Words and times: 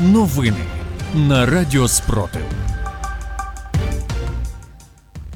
Новини 0.00 0.64
на 1.14 1.46
Радіо 1.46 1.88
Спротив. 1.88 2.42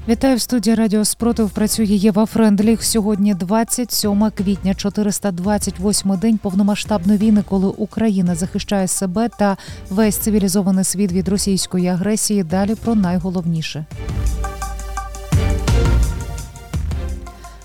Вітаю 0.09 0.37
в 0.37 0.41
студії 0.41 0.77
Радіо 0.77 1.05
Спротив. 1.05 1.51
Працює 1.51 1.87
Єва 1.87 2.27
Френдліх. 2.27 2.85
Сьогодні 2.85 3.35
27 3.35 4.31
квітня, 4.31 4.75
428 4.75 6.17
день 6.17 6.39
повномасштабної 6.39 7.19
війни, 7.19 7.45
коли 7.49 7.69
Україна 7.69 8.35
захищає 8.35 8.89
себе 8.89 9.29
та 9.39 9.57
весь 9.91 10.17
цивілізований 10.17 10.85
світ 10.85 11.13
від 11.13 11.29
російської 11.29 11.89
агресії. 11.89 12.43
Далі 12.43 12.75
про 12.75 12.95
найголовніше. 12.95 13.85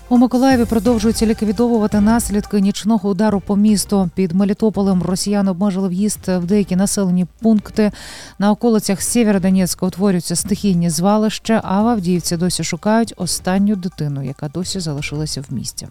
У 0.08 0.16
Миколаєві 0.18 0.64
продовжуються 0.64 1.26
ліквідовувати 1.26 2.00
наслідки 2.00 2.60
нічного 2.60 3.08
удару 3.08 3.40
по 3.40 3.56
місту. 3.56 4.10
Під 4.14 4.32
Мелітополем 4.32 5.02
росіяни 5.02 5.50
обмежили 5.50 5.88
в'їзд 5.88 6.28
в 6.28 6.44
деякі 6.44 6.76
населені 6.76 7.26
пункти. 7.42 7.92
На 8.38 8.50
околицях 8.50 9.02
Сєвєродонецька 9.02 9.86
утворюються 9.86 10.36
стихійні 10.36 10.90
звалища, 10.90 11.60
а 11.64 11.82
в 11.82 11.88
Авдіївці 11.88 12.36
досі 12.36 12.64
шукають 12.64 13.14
останню 13.16 13.76
дитину, 13.76 14.22
яка 14.22 14.48
досі 14.48 14.80
залишилася 14.80 15.40
в 15.40 15.54
місті. 15.54 15.88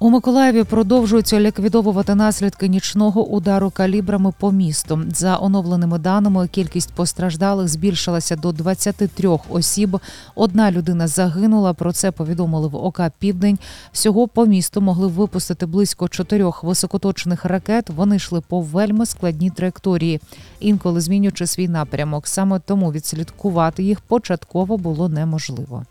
У 0.00 0.10
Миколаєві 0.10 0.64
продовжуються 0.64 1.40
ліквідовувати 1.40 2.14
наслідки 2.14 2.68
нічного 2.68 3.24
удару 3.24 3.70
калібрами 3.70 4.32
по 4.38 4.52
місту. 4.52 5.00
За 5.08 5.38
оновленими 5.40 5.98
даними, 5.98 6.48
кількість 6.48 6.92
постраждалих 6.92 7.68
збільшилася 7.68 8.36
до 8.36 8.52
23 8.52 9.38
осіб. 9.48 9.98
Одна 10.34 10.70
людина 10.70 11.06
загинула. 11.06 11.72
Про 11.72 11.92
це 11.92 12.10
повідомили 12.10 12.68
в 12.68 12.76
ОК 12.76 13.00
Південь. 13.18 13.58
Всього 13.92 14.28
по 14.28 14.46
місту 14.46 14.80
могли 14.80 15.06
випустити 15.06 15.66
близько 15.66 16.08
чотирьох 16.08 16.64
високоточних 16.64 17.44
ракет. 17.44 17.90
Вони 17.90 18.16
йшли 18.16 18.40
по 18.40 18.60
вельми 18.60 19.06
складній 19.06 19.50
траєкторії, 19.50 20.20
інколи 20.60 21.00
змінюючи 21.00 21.46
свій 21.46 21.68
напрямок. 21.68 22.26
Саме 22.26 22.58
тому 22.58 22.92
відслідкувати 22.92 23.82
їх 23.82 24.00
початково 24.00 24.76
було 24.76 25.08
неможливо. 25.08 25.84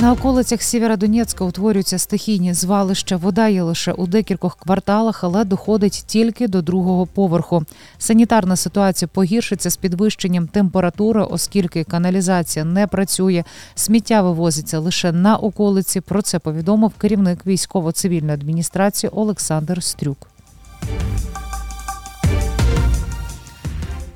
На 0.00 0.12
околицях 0.12 0.62
Сєвєродонецька 0.62 1.44
утворюються 1.44 1.98
стихійні 1.98 2.54
звалища. 2.54 3.16
Вода 3.16 3.48
є 3.48 3.62
лише 3.62 3.92
у 3.92 4.06
декількох 4.06 4.56
кварталах, 4.56 5.24
але 5.24 5.44
доходить 5.44 6.04
тільки 6.06 6.48
до 6.48 6.62
другого 6.62 7.06
поверху. 7.06 7.64
Санітарна 7.98 8.56
ситуація 8.56 9.08
погіршиться 9.12 9.70
з 9.70 9.76
підвищенням 9.76 10.46
температури, 10.46 11.22
оскільки 11.22 11.84
каналізація 11.84 12.64
не 12.64 12.86
працює. 12.86 13.44
Сміття 13.74 14.22
вивозиться 14.22 14.78
лише 14.78 15.12
на 15.12 15.36
околиці. 15.36 16.00
Про 16.00 16.22
це 16.22 16.38
повідомив 16.38 16.92
керівник 16.98 17.46
військово-цивільної 17.46 18.34
адміністрації 18.34 19.10
Олександр 19.14 19.82
Стрюк. 19.82 20.28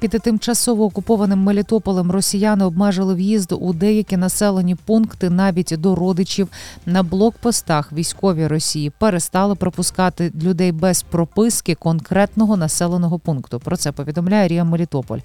Під 0.02 0.10
тимчасово 0.10 0.84
окупованим 0.84 1.38
Мелітополем 1.38 2.10
росіяни 2.10 2.64
обмежили 2.64 3.14
в'їзд 3.14 3.52
у 3.52 3.72
деякі 3.72 4.16
населені 4.16 4.74
пункти 4.74 5.30
навіть 5.30 5.74
до 5.78 5.94
родичів. 5.94 6.48
На 6.86 7.02
блокпостах 7.02 7.92
військові 7.92 8.46
Росії 8.46 8.92
перестали 8.98 9.54
пропускати 9.54 10.32
людей 10.42 10.72
без 10.72 11.02
прописки 11.02 11.74
конкретного 11.74 12.56
населеного 12.56 13.18
пункту. 13.18 13.60
Про 13.60 13.76
це 13.76 13.92
повідомляє 13.92 14.48
Рія 14.48 14.64
Мелітополь. 14.64 15.18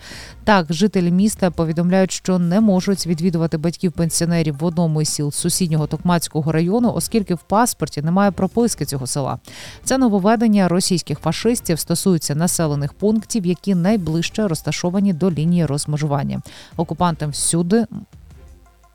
Так, 0.43 0.73
жителі 0.73 1.11
міста 1.11 1.51
повідомляють, 1.51 2.11
що 2.11 2.39
не 2.39 2.61
можуть 2.61 3.07
відвідувати 3.07 3.57
батьків 3.57 3.91
пенсіонерів 3.91 4.57
в 4.59 4.63
одному 4.63 5.01
із 5.01 5.09
сіл 5.09 5.31
сусіднього 5.31 5.87
Токмацького 5.87 6.51
району, 6.51 6.93
оскільки 6.93 7.33
в 7.35 7.41
паспорті 7.41 8.01
немає 8.01 8.31
прописки 8.31 8.85
цього 8.85 9.07
села. 9.07 9.39
Це 9.83 9.97
нововведення 9.97 10.67
російських 10.67 11.19
фашистів 11.19 11.79
стосується 11.79 12.35
населених 12.35 12.93
пунктів, 12.93 13.45
які 13.45 13.75
найближче 13.75 14.47
розташовані 14.47 14.66
розташовані 14.67 15.13
до 15.13 15.31
лінії 15.31 15.65
розмежування. 15.65 16.41
Окупантам 16.77 17.29
всюди 17.29 17.85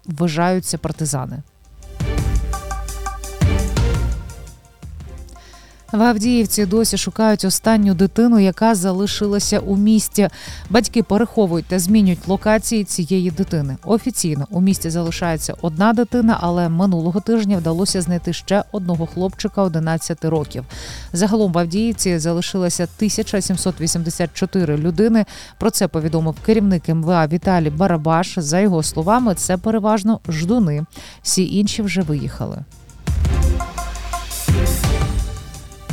вважаються 0.06 0.78
партизани. 0.78 1.42
В 5.92 6.02
Авдіївці 6.02 6.66
досі 6.66 6.96
шукають 6.96 7.44
останню 7.44 7.94
дитину, 7.94 8.38
яка 8.38 8.74
залишилася 8.74 9.58
у 9.58 9.76
місті. 9.76 10.28
Батьки 10.70 11.02
переховують 11.02 11.66
та 11.66 11.78
змінюють 11.78 12.28
локації 12.28 12.84
цієї 12.84 13.30
дитини. 13.30 13.76
Офіційно 13.84 14.46
у 14.50 14.60
місті 14.60 14.90
залишається 14.90 15.54
одна 15.62 15.92
дитина, 15.92 16.38
але 16.40 16.68
минулого 16.68 17.20
тижня 17.20 17.56
вдалося 17.56 18.02
знайти 18.02 18.32
ще 18.32 18.64
одного 18.72 19.06
хлопчика 19.06 19.62
11 19.62 20.24
років. 20.24 20.64
Загалом 21.12 21.52
в 21.52 21.58
Авдіївці 21.58 22.18
залишилося 22.18 22.82
1784 22.82 24.76
людини. 24.76 25.24
Про 25.58 25.70
це 25.70 25.88
повідомив 25.88 26.34
керівник 26.46 26.88
МВА 26.88 27.26
Віталій 27.26 27.70
Барабаш. 27.70 28.38
За 28.38 28.60
його 28.60 28.82
словами, 28.82 29.34
це 29.34 29.56
переважно 29.56 30.20
ждуни. 30.28 30.84
Всі 31.22 31.56
інші 31.56 31.82
вже 31.82 32.02
виїхали. 32.02 32.64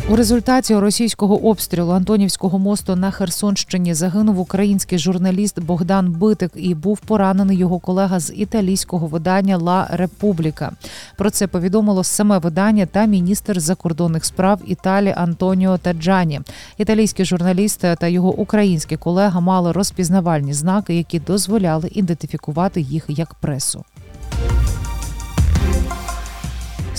У 0.09 0.15
результаті 0.15 0.75
російського 0.75 1.47
обстрілу 1.47 1.91
Антонівського 1.91 2.59
мосту 2.59 2.95
на 2.95 3.11
Херсонщині 3.11 3.93
загинув 3.93 4.39
український 4.39 4.99
журналіст 4.99 5.59
Богдан 5.59 6.11
Битик 6.11 6.51
і 6.55 6.75
був 6.75 6.99
поранений 6.99 7.57
його 7.57 7.79
колега 7.79 8.19
з 8.19 8.33
італійського 8.35 9.07
видання 9.07 9.57
Ла 9.57 9.87
Републіка. 9.91 10.71
Про 11.17 11.29
це 11.29 11.47
повідомило 11.47 12.03
саме 12.03 12.37
видання 12.37 12.85
та 12.85 13.05
міністр 13.05 13.59
закордонних 13.59 14.25
справ 14.25 14.59
Італії 14.65 15.13
Антоніо 15.17 15.77
Таджані. 15.77 16.41
Італійський 16.77 17.25
журналіст 17.25 17.79
та 17.99 18.07
його 18.07 18.33
український 18.33 18.97
колега 18.97 19.39
мали 19.39 19.71
розпізнавальні 19.71 20.53
знаки, 20.53 20.95
які 20.95 21.19
дозволяли 21.19 21.89
ідентифікувати 21.93 22.81
їх 22.81 23.05
як 23.07 23.33
пресу. 23.33 23.83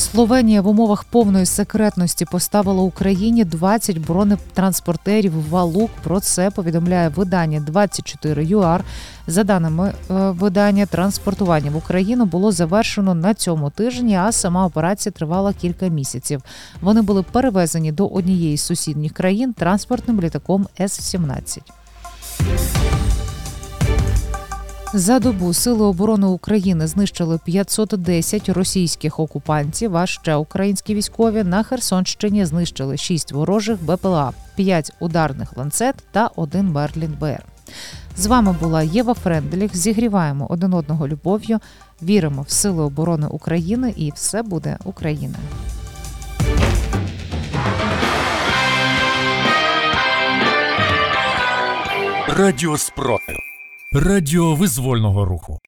Словенія 0.01 0.61
в 0.61 0.69
умовах 0.69 1.05
повної 1.05 1.47
секретності 1.47 2.25
поставила 2.25 2.83
Україні 2.83 3.45
20 3.45 3.99
бронетранспортерів 3.99 5.49
валук. 5.51 5.91
Про 6.05 6.21
це 6.21 6.51
повідомляє 6.51 7.09
видання 7.09 7.61
24 7.61 8.45
ЮАР. 8.45 8.85
За 9.27 9.45
даними 9.45 9.89
е, 9.89 9.95
видання, 10.31 10.87
транспортування 10.87 11.71
в 11.71 11.77
Україну 11.77 12.25
було 12.25 12.53
завершено 12.53 13.15
на 13.15 13.35
цьому 13.35 13.71
тижні, 13.71 14.17
а 14.17 14.33
сама 14.33 14.67
операція 14.67 15.13
тривала 15.13 15.53
кілька 15.53 15.89
місяців. 15.89 16.43
Вони 16.81 17.03
були 17.03 17.23
перевезені 17.23 17.93
до 17.93 18.07
однієї 18.07 18.57
з 18.57 18.63
сусідніх 18.63 19.13
країн 19.13 19.53
транспортним 19.53 20.21
літаком 20.21 20.67
С-17. 20.81 21.80
За 24.95 25.19
добу 25.19 25.53
Сили 25.53 25.85
оборони 25.85 26.27
України 26.27 26.87
знищили 26.87 27.39
510 27.45 28.49
російських 28.49 29.21
окупантів. 29.21 29.97
А 29.97 30.07
ще 30.07 30.35
українські 30.35 30.95
військові 30.95 31.45
на 31.45 31.63
Херсонщині 31.63 32.45
знищили 32.45 32.97
6 32.97 33.33
ворожих 33.33 33.79
БПЛА, 33.83 34.33
5 34.57 34.93
ударних 35.01 35.57
ланцет 35.57 35.95
та 36.13 36.31
1 36.37 36.73
Берлін 36.73 37.17
БР. 37.21 37.45
З 38.17 38.27
вами 38.27 38.57
була 38.61 38.83
Єва 38.83 39.15
Френделіх. 39.15 39.77
Зігріваємо 39.77 40.47
один 40.51 40.75
одного 40.75 41.09
любов'ю. 41.09 41.59
Віримо 42.03 42.43
в 42.43 42.51
Сили 42.51 42.83
оборони 42.83 43.27
України, 43.27 43.95
і 43.97 44.11
все 44.15 44.43
буде 44.43 44.79
Україна. 44.85 45.39
Радіо 52.29 52.77
Спротив. 52.77 53.50
Радіо 53.93 54.55
визвольного 54.55 55.25
руху. 55.25 55.61